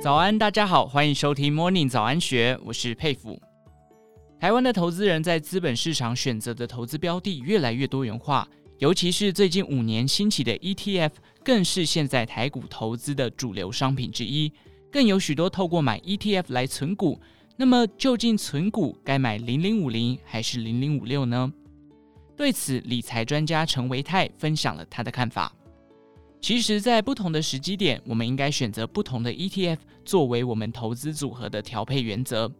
[0.00, 3.38] 早安，大家好，欢迎收听 Morning 早安学，我是佩服。
[4.40, 11.10] 台湾的投资人在资本市场选择的投资标的越来越多元化，尤其是最近五年兴起的 ETF，
[11.44, 14.50] 更是现在台股投资的主流商品之一。
[14.90, 17.20] 更有许多透过买 ETF 来存股。
[17.56, 21.52] 那么，究竟存股该买零零五零还是零零五六呢？
[22.36, 25.52] 对此，理财专家陈维泰分享了他的看法。
[26.40, 32.50] 其实，在不同的时机点，我们应该选择不同的 ETF 作为我们投资组合的调配原则。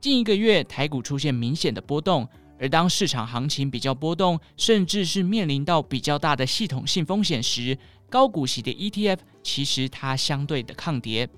[0.00, 2.28] 近一个月，台股出现明显的波动，
[2.58, 7.78] 而当市场行情比较波动，甚至是面临到比较大的系统性风险时，
[8.10, 11.28] 高股息的 ETF 其实它相对的抗跌。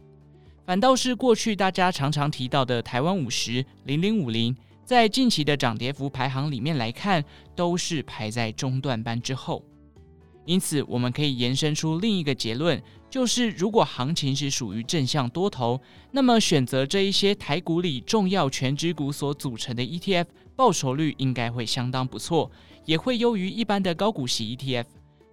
[0.65, 7.23] 反倒是过去大家常常提到的台湾五十、零零五零，在近期的涨跌幅排行里面来看，
[7.55, 9.63] 都是排在中段班之后。
[10.49, 15.79] 因此，我们可以延伸出另一个结论，就是如果行情是属于正向多头，
[16.11, 20.25] 那么选择这一些台股里重要权值股所组成的 ETF，
[20.57, 22.51] 报酬率应该会相当不错，
[22.87, 24.87] 也会优于一般的高股息 ETF。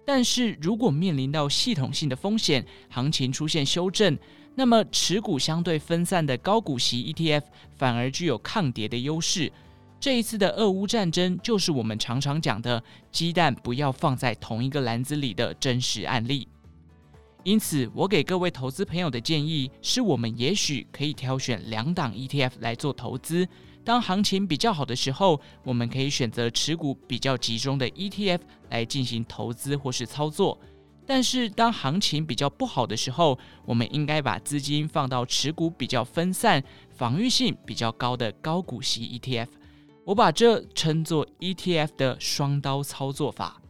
[0.04, 4.18] 但是如果面临到系统性的风险，行情出现修正，
[4.54, 7.42] 那么，持股相对分散的高股息 ETF
[7.74, 9.50] 反而具有抗跌的优势。
[9.98, 16.46] 这一次的俄乌战争，就是我们常常讲的“鸡蛋不要放在同一个篮子里”的真实案例。
[17.42, 23.48] 因此，我给各位投资朋友的建议是：我们也许可以挑选两档 ETF 来做投资。
[23.84, 30.58] 当行情比较好的时候，我们可以选择持股比较集中的 ETF 来进行投资或是操作。
[31.06, 39.46] 但是，当行情比较不好的时候，我们应该把资金放到持股比较分散、防御性比较高的高股息 ETF。
[40.06, 43.60] 我把这称作 ETF 的双刀操作法。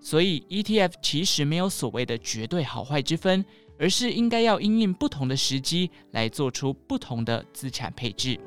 [0.00, 3.44] 所以，ETF 其实没有所谓的绝对好坏之分，
[3.78, 8.40] 而是应该要因应不同的时机来做出不同的资产配置。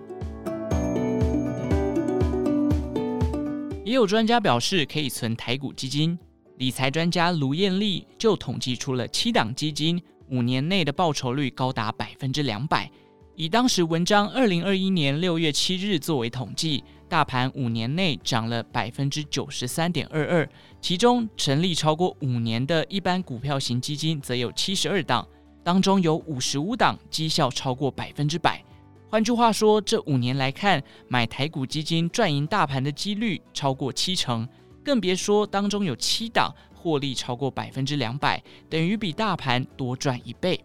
[3.85, 6.17] 也有专家表示，可以存台股基金。
[6.57, 12.89] 理财专家卢燕丽就统计出了七档基金五年内的报酬率高达百分之两百。
[13.35, 20.49] 以当时文章二零二一年六月七日作为统计，大盘五年内涨了百分之九十三点二二，
[20.81, 25.27] 其中成立超过五年的一般股票型基金则有七十二档，
[25.63, 28.63] 当中有五十五档绩效超过百分之百。
[29.09, 34.47] 换句话说，这五年来看，买台股基金赚赢大盘的几率超过七成。
[34.83, 40.59] 更别说当中有七档获利超过百分之两百，等于比大盘多赚一倍。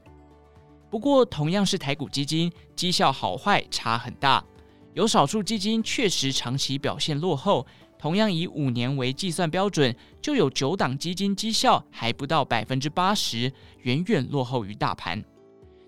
[0.90, 4.42] 不过，同样是台股基金，绩效好坏差很大。
[4.98, 7.64] 有少数基金确实长期表现落后，
[8.00, 15.22] 同样以五年为计算标准，就有九档基金绩效还不到百分之八十，远远落后于大盘。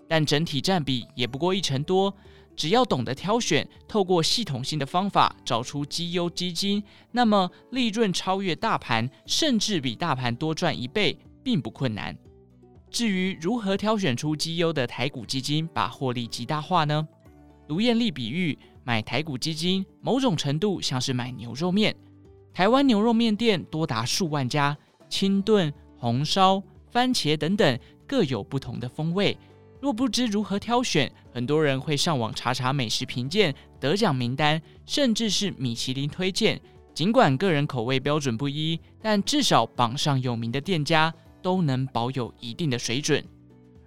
[0.07, 2.15] 但整体占比也不过一成多。
[2.55, 12.17] 只要懂得挑选，透过系统性的方法找出绩优基金，那么利润超越大盘，甚至比大盘多赚一倍，并不困难。
[12.89, 17.05] 至于如何挑选出绩优的台股基金，把获利极大化呢？
[17.71, 21.95] 卢艳丽比喻，买台股基金，某种程度像是买牛肉面。
[22.53, 24.77] 台湾牛肉面店多达数万家，
[25.07, 29.37] 清炖、红烧、番茄等等，各有不同的风味。
[29.79, 36.59] 若不知如何挑选，很多人会上网查查美食评鉴、得奖名单，甚至是米其林推荐。
[36.93, 43.23] 尽管个人口味标准不一，但至少榜上有名的店家都能保有一定的水准。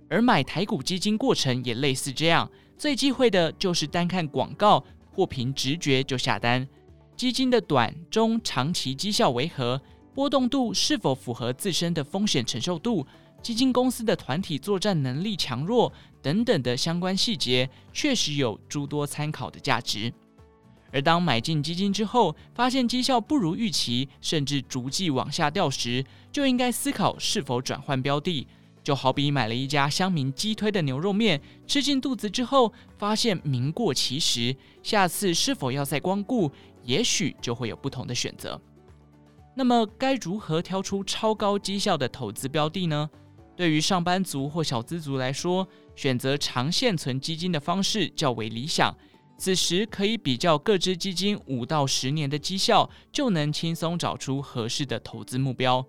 [0.09, 6.67] 而买台股基金过程也类似这样，最忌讳的就是单看广告或凭直觉就下单。
[7.17, 9.81] 基金的短、中、长期绩效为何？
[10.15, 13.07] 波动度是否符合自身的风险承受度？
[13.43, 15.93] 基金公司的团体作战能力强弱
[16.23, 20.13] 等等的相关细节，确实有诸多参考的价值。
[20.93, 28.47] 而当买进基金之后，发现绩效不如预期，甚至逐季往下掉时，就应该思考是否转换标的。
[28.85, 36.53] 就好比买了一家乡民鸡推的牛肉面，吃进肚子之后，发现名过其实，下次是否要再光顾，
[36.85, 38.61] 也许就会有不同的选择。
[39.57, 43.09] 那么，该如何挑出超高绩效的投资标的呢？
[43.57, 45.67] 对于上班族或小资族来说，
[45.97, 48.95] 选择长线存基金的方式较为理想。
[49.39, 55.85] 此时可以比较各支基金五到十年的绩效，就能轻松找出合适的投资目标。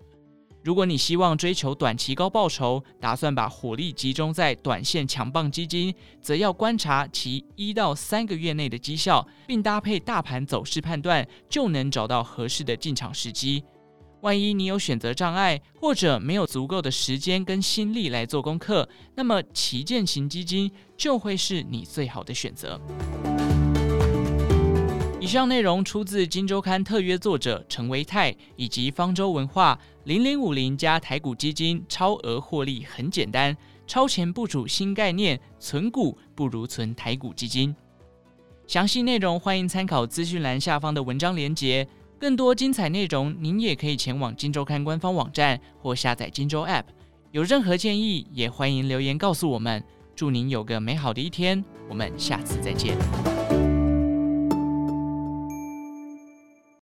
[0.66, 13.62] 如果你希望追求短期高报酬，打算把火力集中在短线强棒基金，则要观察其一到三个月内的绩效，并搭配大盘走势判断，就能找到合适的进场时机。
[14.22, 22.80] 万一你有选择障碍，或者没有足够的时间跟心力来做功课，那么旗舰型基金就会是你最好的选择。
[25.26, 29.76] 以上内容出自《金周刊》特约作者陈维泰以及方舟文化。
[30.04, 33.56] 零零五零加台股基金超额获利很简单，
[33.88, 37.74] 超前部署新概念，存股不如存台股基金。
[38.68, 41.88] 详细内容欢迎参考资讯栏下方的文章连结。
[42.20, 46.82] 更多精彩内容，您也可以前往《金周刊》官方网站或下载《金周 App》。
[47.32, 49.82] 有任何建议，也欢迎留言告诉我们。
[50.14, 52.96] 祝您有个美好的一天，我们下次再见。